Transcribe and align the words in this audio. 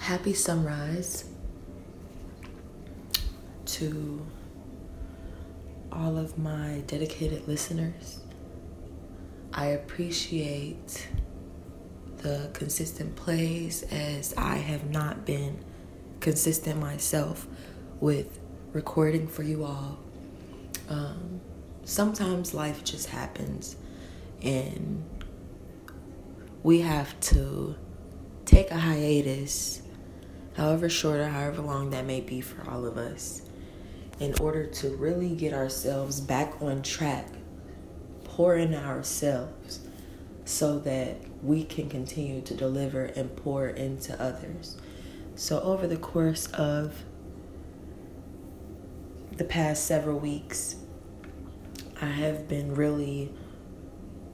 happy 0.00 0.32
sunrise 0.32 1.24
to 3.66 4.26
all 5.92 6.16
of 6.16 6.38
my 6.38 6.82
dedicated 6.86 7.46
listeners. 7.46 8.20
I 9.52 9.66
appreciate 9.66 11.08
the 12.16 12.50
consistent 12.54 13.14
plays 13.14 13.82
as 13.84 14.34
I 14.36 14.56
have 14.56 14.90
not 14.90 15.26
been 15.26 15.62
consistent 16.20 16.80
myself 16.80 17.46
with 18.00 18.40
recording 18.72 19.28
for 19.28 19.42
you 19.42 19.64
all. 19.64 19.98
Um, 20.88 21.40
sometimes 21.84 22.54
life 22.54 22.82
just 22.84 23.10
happens 23.10 23.76
and 24.42 25.04
we 26.62 26.80
have 26.80 27.18
to 27.20 27.76
take 28.44 28.70
a 28.70 28.78
hiatus, 28.78 29.82
however 30.60 30.90
short 30.90 31.18
or 31.18 31.28
however 31.28 31.62
long 31.62 31.88
that 31.88 32.04
may 32.04 32.20
be 32.20 32.38
for 32.38 32.70
all 32.70 32.84
of 32.84 32.98
us, 32.98 33.40
in 34.18 34.34
order 34.40 34.66
to 34.66 34.90
really 34.96 35.34
get 35.34 35.54
ourselves 35.54 36.20
back 36.20 36.52
on 36.60 36.82
track, 36.82 37.26
pour 38.24 38.56
in 38.56 38.74
ourselves 38.74 39.80
so 40.44 40.78
that 40.78 41.16
we 41.42 41.64
can 41.64 41.88
continue 41.88 42.42
to 42.42 42.52
deliver 42.52 43.06
and 43.06 43.34
pour 43.36 43.68
into 43.68 44.12
others. 44.20 44.76
So, 45.34 45.60
over 45.62 45.86
the 45.86 45.96
course 45.96 46.46
of 46.48 47.04
the 49.32 49.44
past 49.44 49.86
several 49.86 50.18
weeks, 50.18 50.76
I 52.02 52.06
have 52.10 52.48
been 52.48 52.74
really 52.74 53.32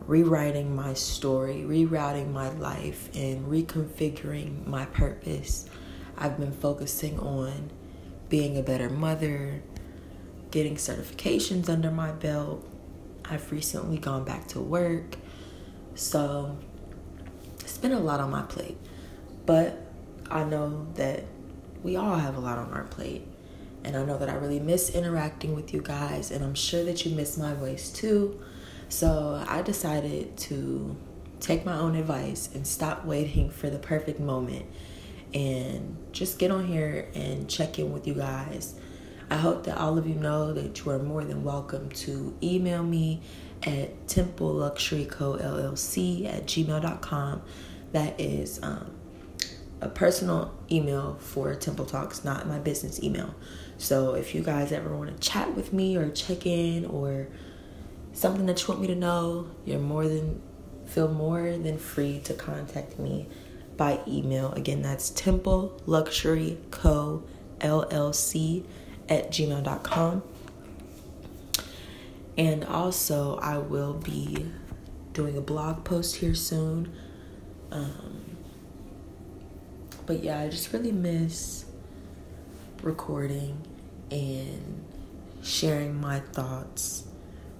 rewriting 0.00 0.74
my 0.74 0.94
story, 0.94 1.64
rerouting 1.64 2.32
my 2.32 2.48
life, 2.48 3.08
and 3.14 3.46
reconfiguring 3.46 4.66
my 4.66 4.86
purpose. 4.86 5.70
I've 6.18 6.38
been 6.38 6.52
focusing 6.52 7.18
on 7.20 7.70
being 8.28 8.58
a 8.58 8.62
better 8.62 8.90
mother, 8.90 9.62
getting 10.50 10.74
certifications 10.74 11.68
under 11.68 11.90
my 11.90 12.10
belt. 12.10 12.68
I've 13.24 13.50
recently 13.52 13.98
gone 13.98 14.24
back 14.24 14.48
to 14.48 14.60
work. 14.60 15.16
So 15.94 16.58
it's 17.60 17.78
been 17.78 17.92
a 17.92 18.00
lot 18.00 18.20
on 18.20 18.30
my 18.30 18.42
plate. 18.42 18.76
But 19.46 19.80
I 20.30 20.44
know 20.44 20.88
that 20.94 21.24
we 21.82 21.96
all 21.96 22.16
have 22.16 22.36
a 22.36 22.40
lot 22.40 22.58
on 22.58 22.72
our 22.72 22.84
plate. 22.84 23.26
And 23.84 23.96
I 23.96 24.04
know 24.04 24.18
that 24.18 24.28
I 24.28 24.34
really 24.34 24.60
miss 24.60 24.90
interacting 24.90 25.54
with 25.54 25.72
you 25.72 25.80
guys. 25.80 26.32
And 26.32 26.44
I'm 26.44 26.54
sure 26.54 26.82
that 26.84 27.06
you 27.06 27.14
miss 27.14 27.38
my 27.38 27.54
voice 27.54 27.90
too. 27.90 28.40
So 28.88 29.44
I 29.46 29.62
decided 29.62 30.36
to 30.38 30.96
take 31.38 31.64
my 31.64 31.78
own 31.78 31.94
advice 31.94 32.48
and 32.54 32.66
stop 32.66 33.04
waiting 33.04 33.50
for 33.58 33.70
the 33.70 33.78
perfect 33.78 34.18
moment 34.18 34.66
and 35.34 35.96
just 36.12 36.38
get 36.38 36.50
on 36.50 36.66
here 36.66 37.08
and 37.14 37.48
check 37.48 37.78
in 37.78 37.92
with 37.92 38.06
you 38.06 38.14
guys. 38.14 38.74
I 39.30 39.36
hope 39.36 39.64
that 39.64 39.76
all 39.76 39.98
of 39.98 40.06
you 40.06 40.14
know 40.14 40.52
that 40.54 40.84
you 40.84 40.90
are 40.90 40.98
more 40.98 41.22
than 41.22 41.44
welcome 41.44 41.90
to 41.90 42.34
email 42.42 42.82
me 42.82 43.20
at 43.62 44.08
Temple 44.08 44.54
Luxury 44.54 45.04
Co. 45.04 45.34
LLC 45.36 46.26
at 46.26 46.46
gmail.com. 46.46 47.42
That 47.92 48.18
is 48.18 48.58
um, 48.62 48.90
a 49.80 49.88
personal 49.88 50.54
email 50.70 51.16
for 51.20 51.54
Temple 51.54 51.84
Talks, 51.84 52.24
not 52.24 52.46
my 52.46 52.58
business 52.58 53.02
email. 53.02 53.34
So 53.76 54.14
if 54.14 54.34
you 54.34 54.42
guys 54.42 54.72
ever 54.72 54.96
want 54.96 55.14
to 55.14 55.28
chat 55.28 55.54
with 55.54 55.72
me 55.72 55.96
or 55.96 56.10
check 56.10 56.46
in 56.46 56.86
or 56.86 57.28
something 58.12 58.46
that 58.46 58.62
you 58.62 58.68
want 58.68 58.80
me 58.80 58.86
to 58.88 58.94
know, 58.94 59.48
you're 59.64 59.78
more 59.78 60.08
than 60.08 60.42
feel 60.86 61.08
more 61.08 61.42
than 61.58 61.76
free 61.76 62.18
to 62.20 62.32
contact 62.32 62.98
me 62.98 63.28
by 63.78 64.00
email. 64.06 64.52
Again, 64.52 64.82
that's 64.82 65.08
Temple 65.08 65.80
Luxury 65.86 66.58
Co. 66.70 67.22
LLC 67.60 68.64
at 69.08 69.30
gmail.com. 69.30 70.22
And 72.36 72.64
also, 72.64 73.36
I 73.38 73.58
will 73.58 73.94
be 73.94 74.46
doing 75.12 75.36
a 75.36 75.40
blog 75.40 75.84
post 75.84 76.16
here 76.16 76.34
soon. 76.34 76.94
Um, 77.72 78.36
but 80.06 80.22
yeah, 80.22 80.40
I 80.40 80.48
just 80.48 80.72
really 80.72 80.92
miss 80.92 81.64
recording 82.82 83.60
and 84.10 84.84
sharing 85.42 86.00
my 86.00 86.20
thoughts 86.20 87.06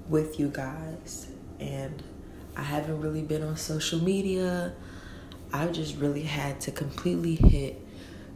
with 0.08 0.38
you 0.38 0.48
guys. 0.48 1.26
And 1.58 2.02
I 2.56 2.62
haven't 2.62 3.00
really 3.00 3.22
been 3.22 3.42
on 3.42 3.56
social 3.56 4.02
media. 4.02 4.74
I've 5.52 5.72
just 5.72 5.96
really 5.96 6.22
had 6.22 6.60
to 6.62 6.70
completely 6.70 7.34
hit 7.36 7.82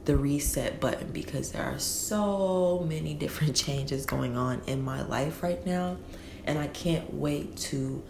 the 0.05 0.17
reset 0.17 0.81
button 0.81 1.11
because 1.12 1.53
there 1.53 1.62
are 1.62 1.78
so 1.78 2.84
many 2.89 3.15
different 3.25 3.56
changes 3.56 4.06
going 4.06 4.37
on 4.37 4.62
in 4.67 4.83
my 4.83 5.03
life 5.03 5.43
right 5.43 5.65
now. 5.67 5.97
And 6.45 6.59
I 6.59 6.67
can't 6.69 7.15
wait 7.15 7.56
to 7.59 8.03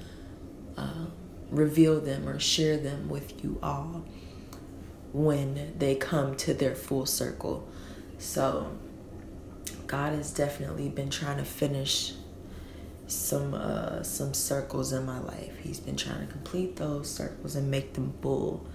uh, 0.76 1.06
reveal 1.50 2.00
them 2.00 2.28
or 2.28 2.38
share 2.38 2.78
them 2.78 3.08
with 3.08 3.44
you 3.44 3.58
all 3.62 4.04
when 5.12 5.74
they 5.78 5.94
come 5.94 6.34
to 6.36 6.54
their 6.54 6.74
full 6.74 7.04
circle. 7.04 7.68
So, 8.16 8.70
God 9.86 10.14
has 10.14 10.32
definitely 10.32 10.88
been 10.88 11.10
trying 11.10 11.36
to 11.36 11.44
finish 11.44 12.14
some 13.06 13.52
uh, 13.52 14.02
some 14.02 14.32
circles 14.32 14.92
in 14.92 15.04
my 15.04 15.18
life. 15.18 15.58
He's 15.60 15.80
been 15.80 15.96
trying 15.96 16.26
to 16.26 16.32
complete 16.32 16.76
those 16.76 17.10
circles 17.10 17.56
and 17.56 17.70
make 17.70 17.92
them 17.92 18.14
full 18.22 18.66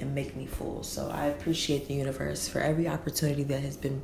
and 0.00 0.14
make 0.14 0.36
me 0.36 0.46
full. 0.46 0.82
So 0.82 1.10
I 1.10 1.26
appreciate 1.26 1.88
the 1.88 1.94
universe 1.94 2.48
for 2.48 2.60
every 2.60 2.88
opportunity 2.88 3.42
that 3.44 3.60
has 3.60 3.76
been 3.76 4.02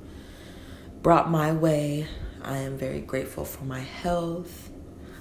brought 1.03 1.31
my 1.31 1.53
way. 1.53 2.07
I 2.43 2.59
am 2.59 2.77
very 2.77 3.01
grateful 3.01 3.45
for 3.45 3.65
my 3.65 3.81
health. 3.81 4.71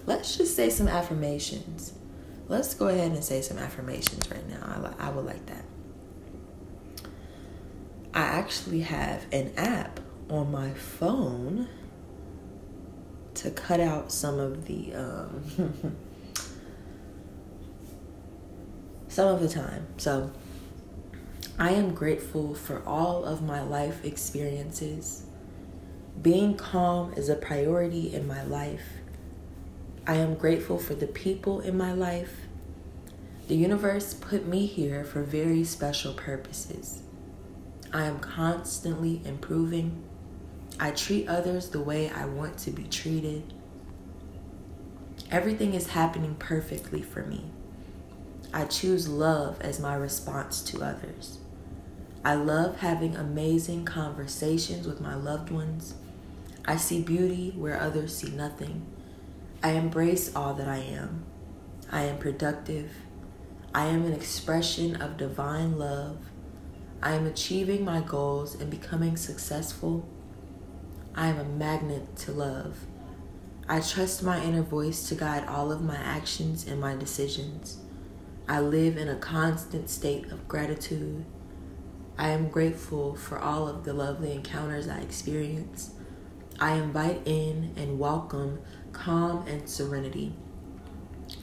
Let's 0.06 0.38
just 0.38 0.56
say 0.56 0.70
some 0.70 0.88
affirmations. 0.88 1.94
Let's 2.48 2.74
go 2.74 2.88
ahead 2.88 3.12
and 3.12 3.24
say 3.24 3.42
some 3.42 3.58
affirmations 3.58 4.30
right 4.30 4.48
now. 4.50 4.94
I, 5.00 5.08
I 5.08 5.10
would 5.10 5.26
like 5.26 5.46
that. 5.46 5.66
I 8.14 8.22
actually 8.22 8.82
have 8.82 9.26
an 9.32 9.54
app 9.56 10.00
on 10.30 10.52
my 10.52 10.72
phone 10.72 11.68
to 13.36 13.52
cut 13.52 13.80
out 13.80 14.12
some 14.12 14.40
of 14.40 14.66
the 14.66 14.94
um, 14.94 15.44
some 19.08 19.28
of 19.28 19.40
the 19.42 19.48
time. 19.48 19.88
So 19.98 20.32
I 21.62 21.74
am 21.74 21.94
grateful 21.94 22.56
for 22.56 22.82
all 22.88 23.24
of 23.24 23.44
my 23.44 23.62
life 23.62 24.04
experiences. 24.04 25.26
Being 26.20 26.58
calm 26.58 27.14
is 27.14 27.30
a 27.30 27.36
priority 27.36 28.12
in 28.16 28.28
my 28.28 28.42
life. 28.42 28.82
I 30.08 30.16
am 30.16 30.34
grateful 30.34 30.80
for 30.80 30.96
the 30.96 31.06
people 31.06 31.60
in 31.60 31.78
my 31.78 31.94
life. 31.94 32.36
The 33.48 33.54
universe 33.54 34.16
put 34.16 34.48
me 34.48 34.66
here 34.66 35.04
for 35.04 35.22
very 35.22 35.64
special 35.64 36.16
purposes. 36.16 37.04
I 37.94 38.06
am 38.06 38.18
constantly 38.18 39.22
improving. 39.24 40.02
I 40.80 40.90
treat 40.90 41.28
others 41.28 41.70
the 41.70 41.84
way 41.84 42.10
I 42.10 42.26
want 42.26 42.58
to 42.58 42.72
be 42.72 42.86
treated. 42.86 43.54
Everything 45.30 45.76
is 45.76 45.90
happening 45.90 46.34
perfectly 46.40 47.04
for 47.04 47.22
me. 47.22 47.52
I 48.52 48.66
choose 48.66 49.08
love 49.08 49.62
as 49.62 49.80
my 49.80 49.94
response 49.94 50.64
to 50.64 50.82
others. 50.82 51.38
I 52.24 52.36
love 52.36 52.80
having 52.82 53.16
amazing 53.16 53.86
conversations 53.86 54.86
with 54.86 55.02
my 55.02 55.16
loved 55.16 55.50
ones. 55.50 55.96
I 56.66 56.78
see 56.78 57.02
beauty 57.02 57.52
where 57.58 57.82
others 57.82 58.16
see 58.16 58.30
nothing. 58.30 58.86
I 59.64 59.72
embrace 59.72 60.36
all 60.36 60.54
that 60.54 60.68
I 60.68 60.78
am. 60.78 61.26
I 61.92 62.04
am 62.04 62.20
productive. 62.20 62.92
I 63.74 63.88
am 63.88 64.06
an 64.06 64.14
expression 64.14 65.02
of 65.02 65.18
divine 65.18 65.80
love. 65.80 66.20
I 67.02 67.14
am 67.14 67.26
achieving 67.26 67.84
my 67.84 68.02
goals 68.02 68.54
and 68.54 68.70
becoming 68.70 69.18
successful. 69.18 70.08
I 71.16 71.28
am 71.28 71.40
a 71.40 71.44
magnet 71.44 72.16
to 72.18 72.32
love. 72.32 72.86
I 73.68 73.80
trust 73.80 74.22
my 74.22 74.44
inner 74.44 74.62
voice 74.62 75.10
to 75.10 75.16
guide 75.16 75.48
all 75.48 75.72
of 75.72 75.82
my 75.82 75.98
actions 75.98 76.68
and 76.68 76.80
my 76.80 76.96
decisions. 76.96 77.78
I 78.48 78.60
live 78.60 78.98
in 78.98 79.08
a 79.08 79.16
constant 79.16 79.90
state 79.90 80.32
of 80.32 80.48
gratitude. 80.48 81.26
I 82.18 82.30
am 82.30 82.50
grateful 82.50 83.16
for 83.16 83.40
all 83.40 83.68
of 83.68 83.84
the 83.84 83.94
lovely 83.94 84.32
encounters 84.34 84.88
I 84.88 85.00
experience. 85.00 85.92
I 86.60 86.74
invite 86.74 87.22
in 87.26 87.74
and 87.76 88.00
welcome 88.00 88.62
calm 88.92 89.48
and 89.48 89.68
serenity. 89.68 90.34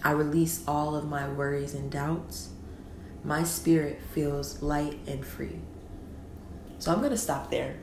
I 0.05 0.13
release 0.13 0.63
all 0.69 0.95
of 0.95 1.09
my 1.09 1.29
worries 1.29 1.75
and 1.75 1.91
doubts. 1.91 2.51
My 3.25 3.43
spirit 3.43 4.01
feels 4.15 4.63
light 4.63 4.99
and 5.07 5.27
free. 5.27 5.61
So 6.79 6.93
I'm 6.93 6.99
going 6.99 7.11
to 7.11 7.17
stop 7.17 7.51
there. 7.51 7.77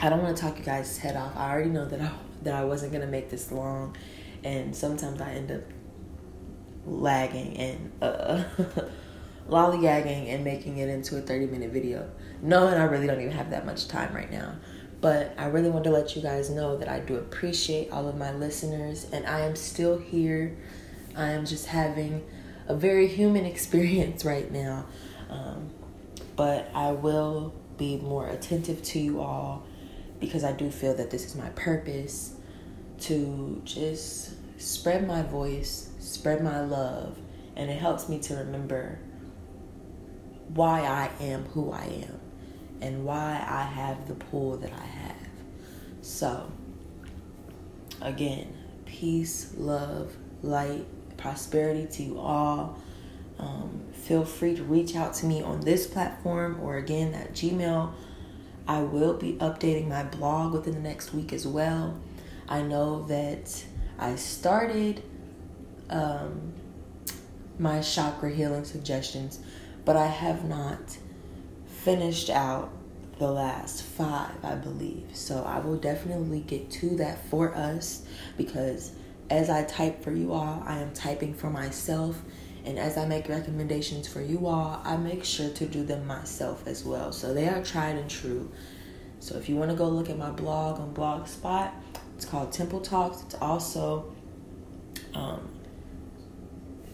I 0.00 0.08
don't 0.08 0.22
want 0.22 0.36
to 0.36 0.42
talk 0.42 0.58
you 0.58 0.64
guys' 0.64 0.98
head 0.98 1.16
off. 1.16 1.36
I 1.36 1.50
already 1.52 1.70
know 1.70 1.86
that 1.86 2.00
I 2.00 2.10
that 2.42 2.54
I 2.54 2.64
wasn't 2.64 2.92
going 2.92 3.04
to 3.04 3.10
make 3.10 3.30
this 3.30 3.50
long 3.50 3.96
and 4.44 4.76
sometimes 4.76 5.20
I 5.20 5.32
end 5.32 5.50
up 5.50 5.62
lagging 6.86 7.56
and 7.56 7.92
uh 8.02 8.44
lollygagging 9.48 10.32
and 10.32 10.42
making 10.42 10.78
it 10.78 10.88
into 10.88 11.16
a 11.18 11.20
30 11.20 11.46
minute 11.46 11.70
video. 11.70 12.10
Knowing 12.42 12.74
I 12.74 12.84
really 12.84 13.06
don't 13.06 13.20
even 13.20 13.32
have 13.32 13.50
that 13.50 13.66
much 13.66 13.88
time 13.88 14.14
right 14.14 14.30
now. 14.30 14.54
But 15.00 15.34
I 15.36 15.46
really 15.46 15.70
want 15.70 15.84
to 15.84 15.90
let 15.90 16.16
you 16.16 16.22
guys 16.22 16.48
know 16.48 16.76
that 16.78 16.88
I 16.88 17.00
do 17.00 17.16
appreciate 17.16 17.90
all 17.90 18.08
of 18.08 18.16
my 18.16 18.32
listeners 18.32 19.06
and 19.12 19.26
I 19.26 19.40
am 19.40 19.54
still 19.54 19.98
here. 19.98 20.56
I 21.16 21.30
am 21.30 21.44
just 21.44 21.66
having 21.66 22.24
a 22.66 22.74
very 22.74 23.06
human 23.06 23.44
experience 23.44 24.24
right 24.24 24.50
now. 24.50 24.86
Um, 25.28 25.70
but 26.36 26.70
I 26.74 26.92
will 26.92 27.54
be 27.76 27.98
more 27.98 28.28
attentive 28.28 28.82
to 28.82 28.98
you 28.98 29.20
all 29.20 29.64
because 30.20 30.44
I 30.44 30.52
do 30.52 30.70
feel 30.70 30.94
that 30.94 31.10
this 31.10 31.24
is 31.26 31.34
my 31.34 31.48
purpose 31.50 32.34
to 33.00 33.60
just 33.64 34.32
spread 34.60 35.06
my 35.06 35.22
voice, 35.22 35.90
spread 35.98 36.42
my 36.42 36.60
love, 36.60 37.18
and 37.56 37.70
it 37.70 37.78
helps 37.78 38.08
me 38.08 38.18
to 38.20 38.36
remember 38.36 38.98
why 40.48 40.80
I 40.80 41.10
am 41.22 41.44
who 41.46 41.70
I 41.70 41.84
am 41.84 42.20
and 42.80 43.04
why 43.04 43.44
I 43.48 43.62
have 43.62 44.08
the 44.08 44.14
pull 44.14 44.56
that 44.58 44.72
I 44.72 44.84
have. 44.84 45.16
So, 46.02 46.50
again, 48.00 48.54
peace, 48.84 49.54
love, 49.56 50.14
light, 50.42 50.84
prosperity 51.16 51.86
to 51.86 52.02
you 52.02 52.18
all. 52.18 52.78
Um, 53.38 53.80
feel 53.92 54.24
free 54.24 54.54
to 54.54 54.62
reach 54.62 54.94
out 54.94 55.14
to 55.14 55.26
me 55.26 55.42
on 55.42 55.60
this 55.60 55.86
platform 55.86 56.60
or 56.60 56.76
again 56.76 57.14
at 57.14 57.32
Gmail. 57.32 57.92
I 58.66 58.80
will 58.80 59.14
be 59.14 59.34
updating 59.34 59.88
my 59.88 60.04
blog 60.04 60.52
within 60.52 60.74
the 60.74 60.80
next 60.80 61.12
week 61.12 61.32
as 61.32 61.46
well. 61.46 61.98
I 62.48 62.62
know 62.62 63.02
that 63.06 63.64
I 63.98 64.16
started 64.16 65.02
um, 65.90 66.52
my 67.58 67.80
chakra 67.80 68.30
healing 68.30 68.64
suggestions, 68.64 69.40
but 69.84 69.96
I 69.96 70.06
have 70.06 70.44
not 70.44 70.98
finished 71.66 72.30
out 72.30 72.70
the 73.18 73.30
last 73.30 73.82
five, 73.82 74.32
I 74.42 74.54
believe. 74.54 75.08
So 75.12 75.44
I 75.44 75.60
will 75.60 75.76
definitely 75.76 76.40
get 76.40 76.70
to 76.72 76.96
that 76.96 77.24
for 77.28 77.54
us 77.54 78.04
because 78.36 78.92
as 79.30 79.48
I 79.50 79.64
type 79.64 80.02
for 80.02 80.12
you 80.12 80.32
all, 80.32 80.62
I 80.66 80.78
am 80.78 80.92
typing 80.92 81.34
for 81.34 81.50
myself. 81.50 82.20
And 82.64 82.78
as 82.78 82.96
I 82.96 83.06
make 83.06 83.28
recommendations 83.28 84.08
for 84.08 84.20
you 84.20 84.46
all, 84.46 84.80
I 84.84 84.96
make 84.96 85.24
sure 85.24 85.50
to 85.50 85.66
do 85.66 85.84
them 85.84 86.06
myself 86.06 86.66
as 86.66 86.84
well. 86.84 87.12
So 87.12 87.34
they 87.34 87.48
are 87.48 87.62
tried 87.62 87.96
and 87.96 88.08
true. 88.08 88.50
So 89.20 89.36
if 89.36 89.48
you 89.48 89.56
want 89.56 89.70
to 89.70 89.76
go 89.76 89.88
look 89.88 90.10
at 90.10 90.18
my 90.18 90.30
blog 90.30 90.80
on 90.80 90.94
Blogspot, 90.94 91.72
it's 92.16 92.24
called 92.24 92.52
Temple 92.52 92.80
Talks. 92.80 93.22
It's 93.22 93.34
also 93.34 94.12
um, 95.14 95.48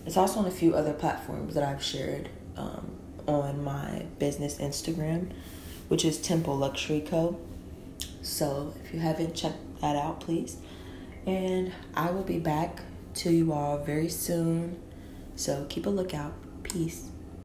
it's 0.07 0.17
also 0.17 0.41
on 0.41 0.47
a 0.47 0.51
few 0.51 0.75
other 0.75 0.93
platforms 0.93 1.55
that 1.55 1.63
I've 1.63 1.83
shared 1.83 2.29
um, 2.57 2.91
on 3.27 3.63
my 3.63 4.05
business 4.19 4.59
Instagram, 4.59 5.31
which 5.89 6.05
is 6.05 6.19
Temple 6.19 6.57
Luxury 6.57 7.01
Co. 7.01 7.39
So 8.23 8.75
if 8.85 8.93
you 8.93 9.01
haven't 9.01 9.35
checked 9.35 9.81
that 9.81 9.97
out, 9.97 10.21
please. 10.21 10.57
And 11.27 11.73
I 11.95 12.11
will 12.11 12.23
be 12.23 12.39
back 12.39 12.83
to 13.15 13.31
you 13.31 13.53
all 13.53 13.79
very 13.79 14.09
soon. 14.09 14.81
So 15.37 15.67
keep 15.69 15.87
a 15.87 15.91
lookout. 15.91 16.33
Peace. 16.63 17.11